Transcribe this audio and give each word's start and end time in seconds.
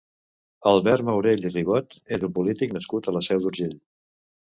Albert 0.71 1.05
Maurell 1.09 1.45
i 1.51 1.53
Ribot 1.53 1.99
és 2.19 2.27
un 2.31 2.35
polític 2.41 2.77
nascut 2.81 3.07
a 3.15 3.19
la 3.19 3.27
Seu 3.33 3.47
d'Urgell. 3.49 3.81